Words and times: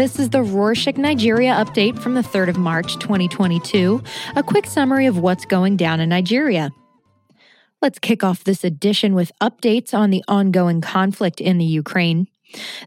This 0.00 0.18
is 0.18 0.30
the 0.30 0.38
Rorshok 0.38 0.96
Nigeria 0.96 1.52
update 1.52 1.98
from 1.98 2.14
the 2.14 2.22
3rd 2.22 2.48
of 2.48 2.56
March 2.56 2.98
2022, 3.00 4.02
a 4.34 4.42
quick 4.42 4.64
summary 4.64 5.04
of 5.04 5.18
what's 5.18 5.44
going 5.44 5.76
down 5.76 6.00
in 6.00 6.08
Nigeria. 6.08 6.70
Let's 7.82 7.98
kick 7.98 8.24
off 8.24 8.42
this 8.42 8.64
edition 8.64 9.12
with 9.14 9.30
updates 9.42 9.92
on 9.92 10.08
the 10.08 10.24
ongoing 10.26 10.80
conflict 10.80 11.38
in 11.38 11.58
the 11.58 11.66
Ukraine. 11.66 12.28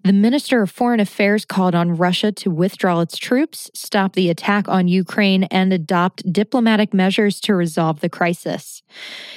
The 0.04 0.14
Minister 0.14 0.62
of 0.62 0.72
Foreign 0.72 1.00
Affairs 1.00 1.46
called 1.46 1.76
on 1.76 1.96
Russia 1.96 2.32
to 2.34 2.52
withdraw 2.52 3.02
its 3.02 3.18
troops, 3.18 3.72
stop 3.74 4.14
the 4.14 4.30
attack 4.30 4.68
on 4.68 4.88
Ukraine, 4.88 5.44
and 5.46 5.72
adopt 5.72 6.32
diplomatic 6.32 6.94
measures 6.94 7.40
to 7.42 7.56
resolve 7.56 8.00
the 8.02 8.10
crisis. 8.10 8.82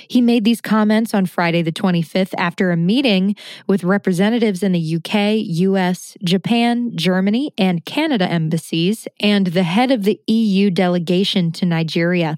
He 0.09 0.21
made 0.21 0.45
these 0.45 0.61
comments 0.61 1.15
on 1.15 1.27
Friday, 1.27 1.63
the 1.63 1.73
25th, 1.73 2.35
after 2.37 2.71
a 2.71 2.77
meeting 2.77 3.37
with 3.67 3.85
representatives 3.85 4.63
in 4.63 4.73
the 4.73 4.97
UK, 4.97 5.45
US, 5.47 6.17
Japan, 6.25 6.93
Germany, 6.97 7.53
and 7.59 7.85
Canada 7.85 8.31
embassies, 8.31 9.09
and 9.21 9.49
the 9.49 9.63
head 9.63 9.91
of 9.91 10.05
the 10.05 10.21
EU 10.27 10.71
delegation 10.71 11.53
to 11.53 11.67
Nigeria. 11.67 12.37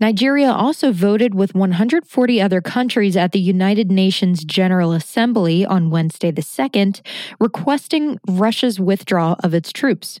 Nigeria 0.00 0.50
also 0.50 0.92
voted 0.92 1.34
with 1.34 1.54
140 1.54 2.40
other 2.40 2.62
countries 2.62 3.18
at 3.18 3.32
the 3.32 3.38
United 3.38 3.92
Nations 3.92 4.44
General 4.44 4.92
Assembly 4.92 5.66
on 5.66 5.90
Wednesday 5.90 6.30
the 6.30 6.40
2nd, 6.40 7.02
requesting 7.38 8.18
Russia's 8.26 8.80
withdrawal 8.80 9.36
of 9.44 9.52
its 9.52 9.70
troops. 9.72 10.18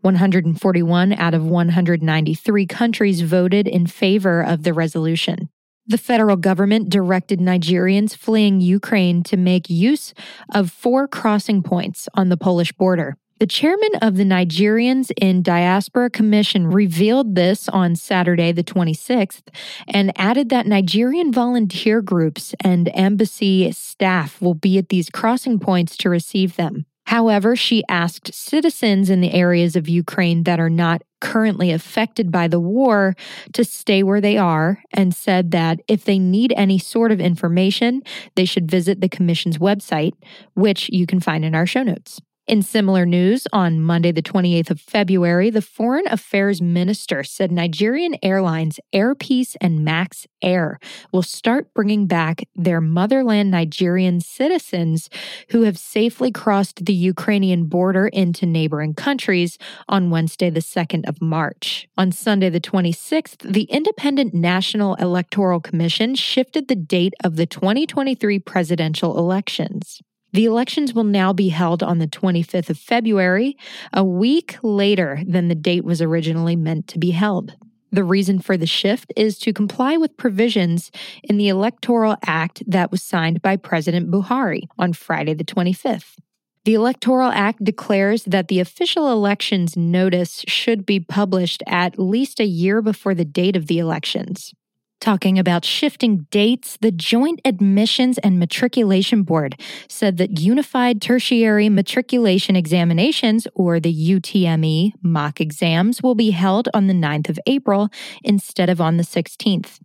141 0.00 1.12
out 1.12 1.34
of 1.34 1.44
193 1.44 2.66
countries 2.66 3.20
voted 3.20 3.68
in 3.68 3.86
favor 3.86 4.40
of 4.42 4.62
the 4.62 4.72
resolution. 4.72 5.50
The 5.86 5.98
federal 5.98 6.36
government 6.36 6.88
directed 6.88 7.38
Nigerians 7.38 8.16
fleeing 8.16 8.62
Ukraine 8.62 9.22
to 9.24 9.36
make 9.36 9.68
use 9.68 10.14
of 10.54 10.70
four 10.70 11.06
crossing 11.06 11.62
points 11.62 12.08
on 12.14 12.30
the 12.30 12.36
Polish 12.38 12.72
border. 12.72 13.18
The 13.38 13.46
chairman 13.46 13.90
of 14.02 14.16
the 14.16 14.24
Nigerians 14.24 15.12
in 15.16 15.42
Diaspora 15.42 16.10
Commission 16.10 16.66
revealed 16.66 17.36
this 17.36 17.68
on 17.68 17.94
Saturday, 17.94 18.50
the 18.50 18.64
26th, 18.64 19.42
and 19.86 20.12
added 20.18 20.48
that 20.48 20.66
Nigerian 20.66 21.32
volunteer 21.32 22.02
groups 22.02 22.52
and 22.64 22.90
embassy 22.94 23.70
staff 23.70 24.42
will 24.42 24.54
be 24.54 24.76
at 24.76 24.88
these 24.88 25.08
crossing 25.08 25.60
points 25.60 25.96
to 25.98 26.10
receive 26.10 26.56
them. 26.56 26.84
However, 27.06 27.54
she 27.54 27.84
asked 27.88 28.34
citizens 28.34 29.08
in 29.08 29.20
the 29.20 29.32
areas 29.32 29.76
of 29.76 29.88
Ukraine 29.88 30.42
that 30.42 30.58
are 30.58 30.68
not 30.68 31.02
currently 31.20 31.70
affected 31.70 32.32
by 32.32 32.48
the 32.48 32.60
war 32.60 33.14
to 33.52 33.64
stay 33.64 34.02
where 34.02 34.20
they 34.20 34.36
are 34.36 34.82
and 34.92 35.14
said 35.14 35.52
that 35.52 35.78
if 35.86 36.04
they 36.04 36.18
need 36.18 36.52
any 36.56 36.78
sort 36.78 37.12
of 37.12 37.20
information, 37.20 38.02
they 38.34 38.44
should 38.44 38.68
visit 38.68 39.00
the 39.00 39.08
Commission's 39.08 39.58
website, 39.58 40.14
which 40.54 40.90
you 40.90 41.06
can 41.06 41.20
find 41.20 41.44
in 41.44 41.54
our 41.54 41.66
show 41.66 41.84
notes. 41.84 42.20
In 42.48 42.62
similar 42.62 43.04
news, 43.04 43.46
on 43.52 43.78
Monday, 43.78 44.10
the 44.10 44.22
28th 44.22 44.70
of 44.70 44.80
February, 44.80 45.50
the 45.50 45.60
Foreign 45.60 46.08
Affairs 46.08 46.62
Minister 46.62 47.22
said 47.22 47.52
Nigerian 47.52 48.16
airlines 48.22 48.80
Air 48.90 49.14
Peace 49.14 49.54
and 49.60 49.84
Max 49.84 50.26
Air 50.40 50.80
will 51.12 51.20
start 51.22 51.74
bringing 51.74 52.06
back 52.06 52.44
their 52.56 52.80
motherland 52.80 53.50
Nigerian 53.50 54.22
citizens 54.22 55.10
who 55.50 55.64
have 55.64 55.76
safely 55.76 56.32
crossed 56.32 56.86
the 56.86 56.94
Ukrainian 56.94 57.66
border 57.66 58.08
into 58.08 58.46
neighboring 58.46 58.94
countries 58.94 59.58
on 59.86 60.08
Wednesday, 60.08 60.48
the 60.48 60.60
2nd 60.60 61.06
of 61.06 61.20
March. 61.20 61.86
On 61.98 62.10
Sunday, 62.10 62.48
the 62.48 62.62
26th, 62.62 63.40
the 63.40 63.64
Independent 63.64 64.32
National 64.32 64.94
Electoral 64.94 65.60
Commission 65.60 66.14
shifted 66.14 66.68
the 66.68 66.76
date 66.76 67.12
of 67.22 67.36
the 67.36 67.44
2023 67.44 68.38
presidential 68.38 69.18
elections. 69.18 70.00
The 70.38 70.44
elections 70.44 70.94
will 70.94 71.02
now 71.02 71.32
be 71.32 71.48
held 71.48 71.82
on 71.82 71.98
the 71.98 72.06
25th 72.06 72.70
of 72.70 72.78
February, 72.78 73.56
a 73.92 74.04
week 74.04 74.56
later 74.62 75.20
than 75.26 75.48
the 75.48 75.56
date 75.56 75.82
was 75.82 76.00
originally 76.00 76.54
meant 76.54 76.86
to 76.86 76.98
be 77.00 77.10
held. 77.10 77.56
The 77.90 78.04
reason 78.04 78.38
for 78.38 78.56
the 78.56 78.64
shift 78.64 79.12
is 79.16 79.36
to 79.40 79.52
comply 79.52 79.96
with 79.96 80.16
provisions 80.16 80.92
in 81.24 81.38
the 81.38 81.48
Electoral 81.48 82.14
Act 82.24 82.62
that 82.68 82.92
was 82.92 83.02
signed 83.02 83.42
by 83.42 83.56
President 83.56 84.12
Buhari 84.12 84.68
on 84.78 84.92
Friday, 84.92 85.34
the 85.34 85.42
25th. 85.42 86.18
The 86.64 86.74
Electoral 86.74 87.32
Act 87.32 87.64
declares 87.64 88.22
that 88.22 88.46
the 88.46 88.60
official 88.60 89.10
elections 89.10 89.76
notice 89.76 90.44
should 90.46 90.86
be 90.86 91.00
published 91.00 91.64
at 91.66 91.98
least 91.98 92.38
a 92.38 92.46
year 92.46 92.80
before 92.80 93.16
the 93.16 93.24
date 93.24 93.56
of 93.56 93.66
the 93.66 93.80
elections. 93.80 94.54
Talking 95.00 95.38
about 95.38 95.64
shifting 95.64 96.26
dates, 96.30 96.76
the 96.80 96.90
Joint 96.90 97.40
Admissions 97.44 98.18
and 98.18 98.38
Matriculation 98.38 99.22
Board 99.22 99.60
said 99.88 100.16
that 100.16 100.40
Unified 100.40 101.00
Tertiary 101.00 101.68
Matriculation 101.68 102.56
Examinations, 102.56 103.46
or 103.54 103.78
the 103.78 103.94
UTME 103.94 104.92
mock 105.00 105.40
exams, 105.40 106.02
will 106.02 106.16
be 106.16 106.30
held 106.30 106.68
on 106.74 106.88
the 106.88 106.94
9th 106.94 107.28
of 107.28 107.38
April 107.46 107.90
instead 108.24 108.68
of 108.68 108.80
on 108.80 108.96
the 108.96 109.04
16th. 109.04 109.78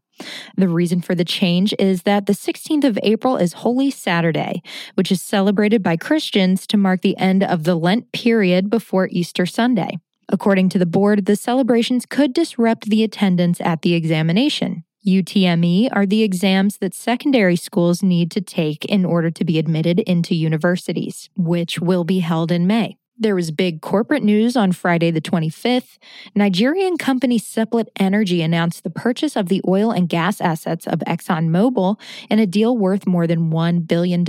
The 0.57 0.68
reason 0.68 1.02
for 1.02 1.13
the 1.13 1.25
change 1.25 1.75
is 1.78 2.03
that 2.03 2.25
the 2.25 2.34
16th 2.34 2.84
of 2.84 3.00
April 3.03 3.38
is 3.38 3.53
Holy 3.53 3.91
Saturday, 3.91 4.63
which 4.96 5.12
is 5.12 5.22
celebrated 5.22 5.84
by 5.84 5.96
Christians 5.96 6.66
to 6.68 6.78
mark 6.78 7.02
the 7.02 7.18
end 7.18 7.44
of 7.44 7.66
the 7.66 7.75
Lent 7.75 8.12
period 8.13 8.69
before 8.69 9.09
Easter 9.12 9.46
Sunday. 9.46 10.00
According 10.29 10.69
to 10.69 10.79
the 10.79 10.85
board, 10.88 11.25
the 11.25 11.35
celebrations 11.35 12.07
could 12.07 12.34
disrupt 12.34 12.90
the 12.90 13.03
attendance 13.03 13.62
at 13.62 13.84
the 13.84 13.94
examination. 13.94 14.84
UTME 15.06 15.90
are 15.91 16.06
the 16.06 16.24
exams 16.24 16.78
that 16.78 16.94
secondary 16.94 17.56
schools 17.56 18.02
need 18.02 18.31
to 18.31 18.41
take 18.41 18.86
in 18.86 19.03
order 19.03 19.30
to 19.31 19.44
be 19.44 19.59
admitted 19.59 20.00
into 20.00 20.34
universities, 20.34 21.30
which 21.36 21.80
will 21.80 22.03
be 22.03 22.19
held 22.19 22.52
in 22.52 22.68
May. 22.68 22.97
There 23.18 23.36
was 23.36 23.52
big 23.52 23.81
corporate 23.81 24.24
news 24.24 24.58
on 24.58 24.72
Friday, 24.72 25.12
the 25.12 25.22
25th. 25.22 25.97
Nigerian 26.36 26.97
company 26.97 27.38
Seplat 27.38 27.88
Energy 28.00 28.41
announced 28.41 28.84
the 28.84 28.90
purchase 28.90 29.36
of 29.36 29.50
the 29.50 29.62
oil 29.68 29.91
and 29.91 30.09
gas 30.09 30.41
assets 30.41 30.88
of 30.88 31.00
ExxonMobil 31.00 32.00
in 32.30 32.40
a 32.40 32.47
deal 32.47 32.75
worth 32.75 33.06
more 33.06 33.28
than 33.28 33.52
$1 33.52 33.88
billion. 33.88 34.25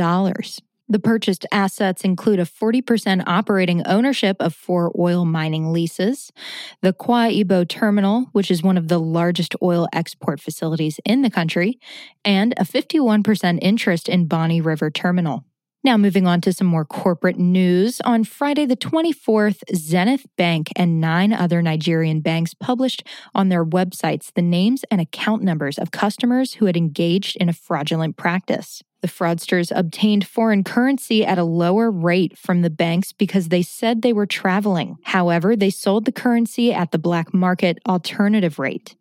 The 0.87 0.99
purchased 0.99 1.47
assets 1.50 2.05
include 2.05 2.41
a 2.41 2.45
40% 2.45 3.25
operating 3.27 3.87
ownership 3.87 4.37
of 4.41 4.55
four 4.55 4.93
oil 4.99 5.25
mining 5.25 5.72
leases, 5.72 6.31
the 6.83 6.93
Akwa 6.93 7.43
Ibom 7.43 7.67
terminal, 7.69 8.27
which 8.33 8.50
is 8.50 8.62
one 8.62 8.77
of 8.77 8.89
the 8.89 9.00
largest 9.00 9.55
oil 9.62 9.89
export 9.94 10.41
facilities 10.41 11.00
in 11.06 11.23
the 11.23 11.31
country, 11.31 11.78
and 12.23 12.53
a 12.59 12.65
51% 12.65 13.59
interest 13.62 14.11
in 14.11 14.27
Bonny 14.27 14.61
River 14.61 14.91
Terminal. 14.91 15.44
Now, 15.84 15.99
moving 15.99 16.27
on 16.27 16.41
to 16.43 16.53
some 16.53 16.67
more 16.67 16.87
corporate 16.87 17.39
news. 17.39 18.00
On 18.03 18.25
Friday, 18.25 18.65
the 18.65 18.77
24th, 18.77 19.62
Zenith 19.75 20.27
Bank 20.39 20.71
and 20.77 20.99
nine 20.99 21.31
other 21.33 21.61
Nigerian 21.61 22.21
banks 22.21 22.55
published 22.55 23.06
on 23.34 23.50
their 23.50 23.67
websites 23.67 24.33
the 24.33 24.41
names 24.41 24.84
and 24.91 24.99
account 24.99 25.43
numbers 25.43 25.78
of 25.78 25.91
customers 25.91 26.55
who 26.55 26.67
had 26.67 26.77
engaged 26.77 27.37
in 27.37 27.50
a 27.50 27.53
fraudulent 27.53 28.17
practice. 28.17 28.83
The 29.05 29.11
fraudsters 29.11 29.71
obtained 29.77 30.27
foreign 30.27 30.65
currency 30.65 31.27
at 31.27 31.37
a 31.37 31.45
lower 31.45 31.91
rate 31.91 32.39
from 32.39 32.63
the 32.63 32.71
banks 32.71 33.13
because 33.13 33.51
they 33.51 33.61
said 33.61 34.01
they 34.01 34.15
were 34.15 34.25
traveling. 34.25 34.97
However, 35.03 35.55
they 35.55 35.69
sold 35.69 36.07
the 36.07 36.11
currency 36.11 36.73
at 36.73 36.91
the 36.91 36.99
black 36.99 37.35
market 37.35 37.81
alternative 37.87 38.59
rate. 38.59 38.97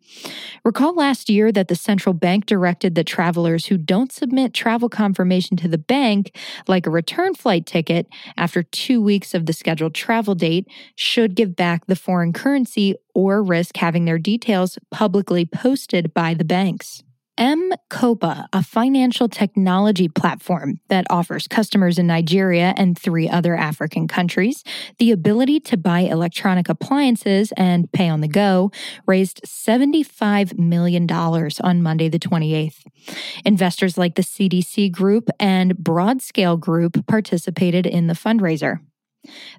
Recall 0.62 0.94
last 0.94 1.30
year 1.30 1.50
that 1.52 1.68
the 1.68 1.74
central 1.74 2.12
bank 2.12 2.44
directed 2.44 2.96
that 2.96 3.06
travelers 3.06 3.64
who 3.64 3.78
don't 3.78 4.12
submit 4.12 4.52
travel 4.52 4.90
confirmation 4.90 5.56
to 5.56 5.68
the 5.68 5.78
bank, 5.78 6.36
like 6.68 6.86
a 6.86 6.90
return 6.90 7.34
flight 7.34 7.64
ticket, 7.64 8.06
after 8.36 8.62
two 8.62 9.00
weeks 9.00 9.32
of 9.32 9.46
the 9.46 9.54
scheduled 9.54 9.94
travel 9.94 10.34
date, 10.34 10.68
should 10.96 11.34
give 11.34 11.56
back 11.56 11.86
the 11.86 11.96
foreign 11.96 12.34
currency 12.34 12.94
or 13.14 13.42
risk 13.42 13.78
having 13.78 14.04
their 14.04 14.18
details 14.18 14.78
publicly 14.90 15.46
posted 15.46 16.12
by 16.12 16.34
the 16.34 16.44
banks. 16.44 17.02
M 17.36 17.72
Kopa, 17.90 18.46
a 18.52 18.62
financial 18.62 19.28
technology 19.28 20.08
platform 20.08 20.78
that 20.88 21.04
offers 21.10 21.48
customers 21.48 21.98
in 21.98 22.06
Nigeria 22.06 22.72
and 22.76 22.96
three 22.96 23.28
other 23.28 23.56
African 23.56 24.06
countries 24.06 24.62
the 24.98 25.10
ability 25.10 25.58
to 25.60 25.76
buy 25.76 26.00
electronic 26.00 26.68
appliances 26.68 27.52
and 27.56 27.90
pay 27.90 28.08
on 28.08 28.20
the 28.20 28.28
go, 28.28 28.70
raised 29.06 29.42
$75 29.44 30.58
million 30.58 31.10
on 31.10 31.82
Monday, 31.82 32.08
the 32.08 32.20
28th. 32.20 32.84
Investors 33.44 33.98
like 33.98 34.14
the 34.14 34.22
CDC 34.22 34.92
Group 34.92 35.28
and 35.40 35.76
Broadscale 35.76 36.60
Group 36.60 37.04
participated 37.08 37.84
in 37.84 38.06
the 38.06 38.14
fundraiser. 38.14 38.78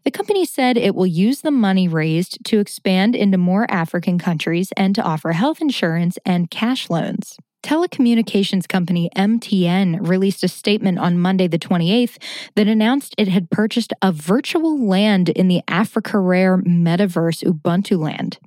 The 0.05 0.11
company 0.11 0.45
said 0.45 0.77
it 0.77 0.95
will 0.95 1.07
use 1.07 1.41
the 1.41 1.51
money 1.51 1.87
raised 1.87 2.37
to 2.45 2.59
expand 2.59 3.15
into 3.15 3.37
more 3.37 3.69
African 3.69 4.17
countries 4.17 4.71
and 4.77 4.95
to 4.95 5.03
offer 5.03 5.33
health 5.33 5.59
insurance 5.59 6.17
and 6.25 6.49
cash 6.49 6.89
loans. 6.89 7.35
Telecommunications 7.65 8.67
company 8.67 9.09
MTN 9.15 10.07
released 10.07 10.43
a 10.43 10.47
statement 10.47 10.99
on 10.99 11.17
Monday, 11.17 11.47
the 11.47 11.57
28th, 11.57 12.21
that 12.53 12.67
announced 12.67 13.15
it 13.17 13.27
had 13.27 13.49
purchased 13.49 13.91
a 14.03 14.11
virtual 14.11 14.79
land 14.79 15.29
in 15.29 15.47
the 15.47 15.63
Africarare 15.67 16.63
metaverse 16.63 17.43
Ubuntu 17.43 17.97
Land. 17.97 18.37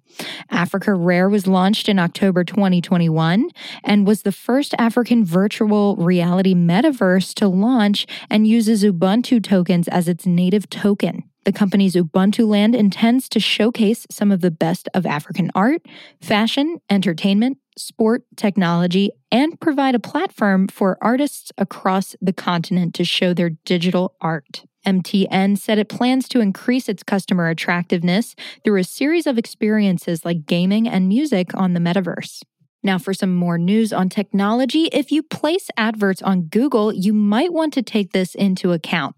Africarare 0.52 1.28
was 1.28 1.48
launched 1.48 1.88
in 1.88 1.98
October 1.98 2.44
2021 2.44 3.50
and 3.82 4.06
was 4.06 4.22
the 4.22 4.30
first 4.30 4.72
African 4.78 5.24
virtual 5.24 5.96
reality 5.96 6.54
metaverse 6.54 7.34
to 7.34 7.48
launch 7.48 8.06
and 8.30 8.46
uses 8.46 8.84
Ubuntu 8.84 9.42
tokens 9.42 9.88
as 9.88 10.06
its 10.06 10.26
native 10.26 10.70
token. 10.70 11.24
The 11.44 11.52
company's 11.52 11.96
Ubuntuland 11.96 12.76
intends 12.76 13.28
to 13.30 13.40
showcase 13.40 14.06
some 14.10 14.30
of 14.30 14.42
the 14.42 14.50
best 14.50 14.88
of 14.92 15.06
African 15.06 15.50
art, 15.54 15.80
fashion, 16.20 16.78
entertainment, 16.90 17.58
sport, 17.78 18.24
technology, 18.36 19.10
and 19.30 19.60
provide 19.60 19.94
a 19.94 20.00
platform 20.00 20.68
for 20.68 20.98
artists 21.00 21.52
across 21.58 22.16
the 22.20 22.32
continent 22.32 22.94
to 22.94 23.04
show 23.04 23.32
their 23.32 23.50
digital 23.64 24.14
art. 24.20 24.64
MTN 24.86 25.58
said 25.58 25.78
it 25.78 25.88
plans 25.88 26.28
to 26.28 26.40
increase 26.40 26.88
its 26.88 27.02
customer 27.02 27.48
attractiveness 27.48 28.34
through 28.64 28.80
a 28.80 28.84
series 28.84 29.26
of 29.26 29.36
experiences 29.36 30.24
like 30.24 30.46
gaming 30.46 30.88
and 30.88 31.08
music 31.08 31.54
on 31.54 31.74
the 31.74 31.80
metaverse. 31.80 32.42
Now, 32.82 32.96
for 32.96 33.12
some 33.12 33.34
more 33.34 33.58
news 33.58 33.92
on 33.92 34.08
technology, 34.08 34.84
if 34.92 35.10
you 35.10 35.22
place 35.22 35.68
adverts 35.76 36.22
on 36.22 36.42
Google, 36.42 36.94
you 36.94 37.12
might 37.12 37.52
want 37.52 37.74
to 37.74 37.82
take 37.82 38.12
this 38.12 38.34
into 38.34 38.72
account. 38.72 39.16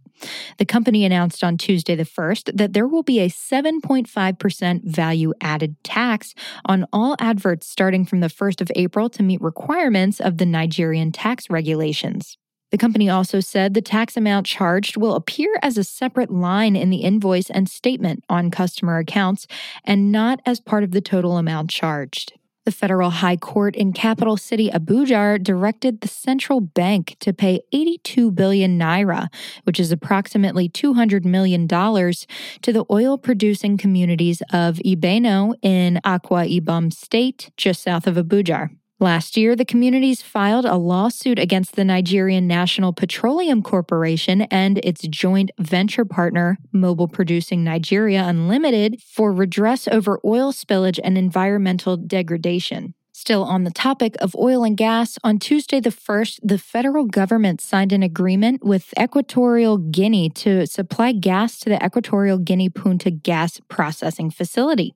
The 0.59 0.65
company 0.65 1.05
announced 1.05 1.43
on 1.43 1.57
Tuesday 1.57 1.95
the 1.95 2.05
1st 2.05 2.57
that 2.57 2.73
there 2.73 2.87
will 2.87 3.03
be 3.03 3.21
a 3.21 3.29
7.5% 3.29 4.85
value 4.85 5.33
added 5.41 5.77
tax 5.83 6.35
on 6.65 6.87
all 6.93 7.17
adverts 7.19 7.67
starting 7.67 8.05
from 8.05 8.21
the 8.21 8.29
1st 8.29 8.61
of 8.61 8.71
April 8.75 9.09
to 9.11 9.23
meet 9.23 9.41
requirements 9.41 10.21
of 10.21 10.39
the 10.39 10.47
Nigerian 10.47 11.13
tax 11.13 11.51
regulations. 11.51 12.37
The 12.71 12.79
company 12.79 13.09
also 13.11 13.41
said 13.41 13.75
the 13.75 13.83
tax 13.83 14.17
amount 14.17 14.47
charged 14.47 14.97
will 14.97 15.17
appear 15.17 15.59
as 15.61 15.77
a 15.77 15.85
separate 15.85 16.31
line 16.31 16.77
in 16.77 16.91
the 16.91 16.99
invoice 16.99 17.51
and 17.51 17.69
statement 17.69 18.25
on 18.29 18.51
customer 18.51 18.99
accounts 18.99 19.47
and 19.85 20.13
not 20.13 20.41
as 20.47 20.61
part 20.61 20.85
of 20.85 20.93
the 20.93 21.01
total 21.01 21.37
amount 21.37 21.71
charged. 21.71 22.35
The 22.71 22.77
federal 22.77 23.11
high 23.11 23.37
court 23.37 23.75
in 23.75 23.93
capital 23.93 24.37
city 24.37 24.71
Abuja 24.71 25.43
directed 25.43 26.03
the 26.03 26.07
central 26.07 26.61
bank 26.61 27.17
to 27.19 27.33
pay 27.33 27.63
82 27.73 28.31
billion 28.31 28.79
naira, 28.79 29.27
which 29.65 29.81
is 29.81 29.91
approximately 29.91 30.69
$200 30.69 31.25
million, 31.25 31.67
to 31.67 32.73
the 32.73 32.85
oil 32.89 33.19
producing 33.19 33.77
communities 33.77 34.41
of 34.53 34.77
Ibeno 34.87 35.55
in 35.63 35.99
Akwa 36.05 36.61
Ibom 36.61 36.93
State, 36.93 37.51
just 37.57 37.83
south 37.83 38.07
of 38.07 38.15
Abuja. 38.15 38.71
Last 39.03 39.39
year, 39.39 39.57
the 39.57 39.65
communities 39.65 40.21
filed 40.21 40.67
a 40.67 40.77
lawsuit 40.77 41.39
against 41.39 41.75
the 41.75 41.87
Nigerian 41.87 42.47
National 42.47 42.93
Petroleum 42.93 43.63
Corporation 43.63 44.43
and 44.43 44.77
its 44.85 45.01
joint 45.09 45.51
venture 45.59 46.05
partner, 46.05 46.59
Mobil 46.75 47.11
Producing 47.11 47.65
Nigeria 47.65 48.23
Unlimited, 48.27 49.01
for 49.01 49.33
redress 49.33 49.89
over 49.89 50.21
oil 50.23 50.53
spillage 50.53 51.01
and 51.03 51.17
environmental 51.17 51.97
degradation. 51.97 52.93
Still 53.21 53.45
on 53.45 53.65
the 53.65 53.71
topic 53.71 54.17
of 54.23 54.35
oil 54.35 54.65
and 54.65 54.79
gas, 54.79 55.19
on 55.23 55.39
Tuesday 55.39 55.79
the 55.79 55.91
1st, 55.91 56.41
the 56.43 56.57
federal 56.57 57.05
government 57.05 57.61
signed 57.61 57.93
an 57.93 58.03
agreement 58.03 58.65
with 58.65 58.95
Equatorial 58.99 59.77
Guinea 59.77 60.31
to 60.31 60.67
supply 60.67 61.13
gas 61.13 61.59
to 61.59 61.69
the 61.69 61.85
Equatorial 61.85 62.39
Guinea 62.39 62.71
Punta 62.71 63.11
gas 63.11 63.61
processing 63.69 64.31
facility. 64.31 64.95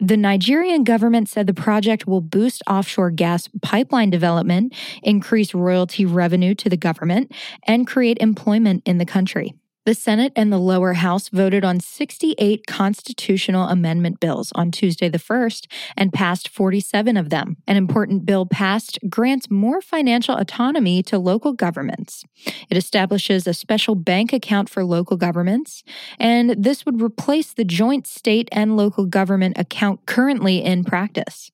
The 0.00 0.16
Nigerian 0.16 0.82
government 0.82 1.28
said 1.28 1.46
the 1.46 1.52
project 1.52 2.06
will 2.06 2.22
boost 2.22 2.62
offshore 2.66 3.10
gas 3.10 3.50
pipeline 3.60 4.08
development, 4.08 4.74
increase 5.02 5.52
royalty 5.52 6.06
revenue 6.06 6.54
to 6.54 6.70
the 6.70 6.78
government, 6.78 7.32
and 7.66 7.86
create 7.86 8.16
employment 8.18 8.82
in 8.86 8.96
the 8.96 9.04
country. 9.04 9.52
The 9.88 9.94
Senate 9.94 10.34
and 10.36 10.52
the 10.52 10.58
lower 10.58 10.92
house 10.92 11.30
voted 11.30 11.64
on 11.64 11.80
68 11.80 12.66
constitutional 12.66 13.68
amendment 13.68 14.20
bills 14.20 14.52
on 14.54 14.70
Tuesday 14.70 15.08
the 15.08 15.16
1st 15.16 15.66
and 15.96 16.12
passed 16.12 16.46
47 16.46 17.16
of 17.16 17.30
them. 17.30 17.56
An 17.66 17.78
important 17.78 18.26
bill 18.26 18.44
passed 18.44 18.98
grants 19.08 19.50
more 19.50 19.80
financial 19.80 20.36
autonomy 20.36 21.02
to 21.04 21.18
local 21.18 21.54
governments. 21.54 22.22
It 22.68 22.76
establishes 22.76 23.46
a 23.46 23.54
special 23.54 23.94
bank 23.94 24.34
account 24.34 24.68
for 24.68 24.84
local 24.84 25.16
governments, 25.16 25.82
and 26.18 26.50
this 26.50 26.84
would 26.84 27.00
replace 27.00 27.54
the 27.54 27.64
joint 27.64 28.06
state 28.06 28.50
and 28.52 28.76
local 28.76 29.06
government 29.06 29.56
account 29.56 30.04
currently 30.04 30.62
in 30.62 30.84
practice. 30.84 31.50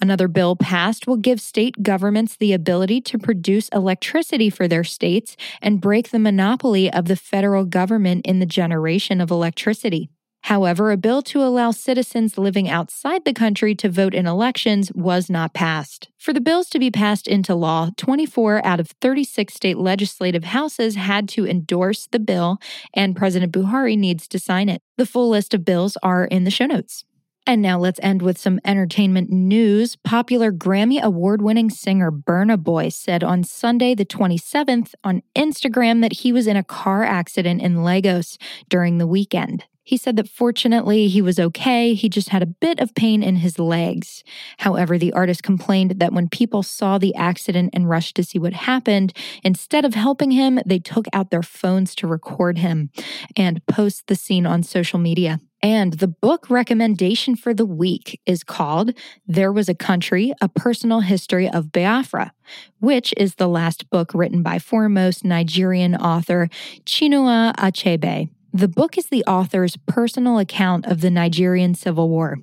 Another 0.00 0.28
bill 0.28 0.56
passed 0.56 1.06
will 1.06 1.16
give 1.16 1.40
state 1.40 1.82
governments 1.82 2.36
the 2.36 2.52
ability 2.52 3.00
to 3.02 3.18
produce 3.18 3.68
electricity 3.70 4.50
for 4.50 4.68
their 4.68 4.84
states 4.84 5.36
and 5.62 5.80
break 5.80 6.10
the 6.10 6.18
monopoly 6.18 6.92
of 6.92 7.06
the 7.06 7.16
federal 7.16 7.64
government 7.64 8.26
in 8.26 8.38
the 8.38 8.46
generation 8.46 9.20
of 9.20 9.30
electricity. 9.30 10.10
However, 10.44 10.90
a 10.90 10.98
bill 10.98 11.22
to 11.22 11.42
allow 11.42 11.70
citizens 11.70 12.36
living 12.36 12.68
outside 12.68 13.24
the 13.24 13.32
country 13.32 13.74
to 13.76 13.88
vote 13.88 14.12
in 14.12 14.26
elections 14.26 14.92
was 14.94 15.30
not 15.30 15.54
passed. 15.54 16.10
For 16.18 16.34
the 16.34 16.40
bills 16.40 16.68
to 16.68 16.78
be 16.78 16.90
passed 16.90 17.26
into 17.26 17.54
law, 17.54 17.88
24 17.96 18.62
out 18.62 18.78
of 18.78 18.90
36 19.00 19.54
state 19.54 19.78
legislative 19.78 20.44
houses 20.44 20.96
had 20.96 21.30
to 21.30 21.46
endorse 21.46 22.08
the 22.12 22.18
bill, 22.18 22.58
and 22.92 23.16
President 23.16 23.52
Buhari 23.52 23.96
needs 23.96 24.28
to 24.28 24.38
sign 24.38 24.68
it. 24.68 24.82
The 24.98 25.06
full 25.06 25.30
list 25.30 25.54
of 25.54 25.64
bills 25.64 25.96
are 26.02 26.26
in 26.26 26.44
the 26.44 26.50
show 26.50 26.66
notes. 26.66 27.06
And 27.46 27.60
now 27.60 27.78
let's 27.78 28.00
end 28.02 28.22
with 28.22 28.38
some 28.38 28.58
entertainment 28.64 29.30
news. 29.30 29.96
Popular 29.96 30.50
Grammy 30.50 31.00
award 31.00 31.42
winning 31.42 31.68
singer 31.68 32.10
Burna 32.10 32.58
Boy 32.58 32.88
said 32.88 33.22
on 33.22 33.44
Sunday, 33.44 33.94
the 33.94 34.06
27th, 34.06 34.94
on 35.04 35.22
Instagram 35.36 36.00
that 36.00 36.12
he 36.14 36.32
was 36.32 36.46
in 36.46 36.56
a 36.56 36.64
car 36.64 37.04
accident 37.04 37.60
in 37.60 37.84
Lagos 37.84 38.38
during 38.70 38.96
the 38.96 39.06
weekend. 39.06 39.64
He 39.84 39.98
said 39.98 40.16
that 40.16 40.28
fortunately 40.28 41.08
he 41.08 41.20
was 41.20 41.38
okay, 41.38 41.92
he 41.92 42.08
just 42.08 42.30
had 42.30 42.42
a 42.42 42.46
bit 42.46 42.80
of 42.80 42.94
pain 42.94 43.22
in 43.22 43.36
his 43.36 43.58
legs. 43.58 44.24
However, 44.58 44.96
the 44.96 45.12
artist 45.12 45.42
complained 45.42 46.00
that 46.00 46.14
when 46.14 46.30
people 46.30 46.62
saw 46.62 46.96
the 46.96 47.14
accident 47.14 47.70
and 47.74 47.88
rushed 47.88 48.16
to 48.16 48.24
see 48.24 48.38
what 48.38 48.54
happened, 48.54 49.12
instead 49.42 49.84
of 49.84 49.92
helping 49.92 50.30
him, 50.30 50.58
they 50.64 50.78
took 50.78 51.06
out 51.12 51.30
their 51.30 51.42
phones 51.42 51.94
to 51.96 52.06
record 52.06 52.58
him 52.58 52.90
and 53.36 53.64
post 53.66 54.06
the 54.06 54.16
scene 54.16 54.46
on 54.46 54.62
social 54.62 54.98
media. 54.98 55.38
And 55.62 55.94
the 55.94 56.08
book 56.08 56.50
recommendation 56.50 57.36
for 57.36 57.54
the 57.54 57.64
week 57.64 58.20
is 58.26 58.44
called 58.44 58.92
There 59.26 59.52
Was 59.52 59.68
a 59.68 59.74
Country, 59.74 60.34
A 60.42 60.48
Personal 60.48 61.00
History 61.00 61.48
of 61.48 61.72
Biafra, 61.72 62.32
which 62.80 63.14
is 63.16 63.36
the 63.36 63.48
last 63.48 63.88
book 63.88 64.12
written 64.14 64.42
by 64.42 64.58
foremost 64.58 65.24
Nigerian 65.24 65.94
author 65.94 66.48
Chinua 66.84 67.54
Achebe. 67.56 68.28
The 68.54 68.68
book 68.68 68.96
is 68.96 69.06
the 69.06 69.24
author's 69.24 69.76
personal 69.88 70.38
account 70.38 70.86
of 70.86 71.00
the 71.00 71.10
Nigerian 71.10 71.74
Civil 71.74 72.08
War. 72.08 72.38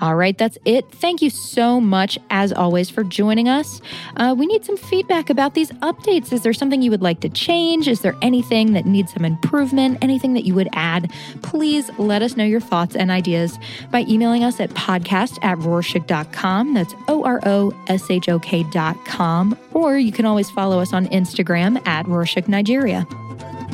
All 0.00 0.16
right, 0.16 0.36
that's 0.36 0.58
it. 0.64 0.84
Thank 0.90 1.22
you 1.22 1.30
so 1.30 1.80
much, 1.80 2.18
as 2.28 2.52
always, 2.52 2.90
for 2.90 3.04
joining 3.04 3.48
us. 3.48 3.80
Uh, 4.16 4.34
we 4.36 4.46
need 4.46 4.64
some 4.64 4.76
feedback 4.76 5.30
about 5.30 5.54
these 5.54 5.70
updates. 5.74 6.32
Is 6.32 6.42
there 6.42 6.52
something 6.52 6.82
you 6.82 6.90
would 6.90 7.02
like 7.02 7.20
to 7.20 7.28
change? 7.28 7.86
Is 7.86 8.00
there 8.00 8.16
anything 8.20 8.72
that 8.72 8.84
needs 8.84 9.12
some 9.12 9.24
improvement? 9.24 9.98
Anything 10.02 10.34
that 10.34 10.44
you 10.44 10.56
would 10.56 10.68
add? 10.72 11.12
Please 11.42 11.88
let 11.98 12.20
us 12.20 12.36
know 12.36 12.44
your 12.44 12.60
thoughts 12.60 12.96
and 12.96 13.12
ideas 13.12 13.56
by 13.92 14.00
emailing 14.08 14.42
us 14.42 14.58
at 14.58 14.70
podcast 14.70 15.38
at 15.44 15.56
rorshok.com. 15.58 16.74
That's 16.74 16.94
O 17.06 17.22
R 17.22 17.38
O 17.46 17.72
S 17.86 18.10
H 18.10 18.28
O 18.28 18.40
K.com. 18.40 19.56
Or 19.72 19.98
you 19.98 20.10
can 20.10 20.26
always 20.26 20.50
follow 20.50 20.80
us 20.80 20.92
on 20.92 21.06
Instagram 21.06 21.80
at 21.86 22.06
Rorshok 22.06 22.48
Nigeria. 22.48 23.06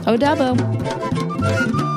Odabo. 0.05 1.30
Thank 1.41 1.75
you. 1.75 1.90